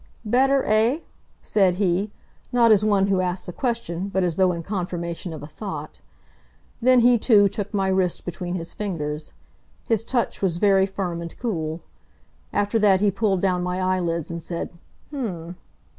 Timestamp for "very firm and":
10.57-11.37